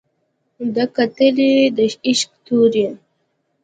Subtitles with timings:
[0.73, 2.87] ده کتلى د عشق تورى